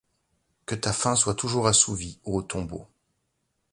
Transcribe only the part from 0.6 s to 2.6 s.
Que ta faim soit toujours assouvie, ô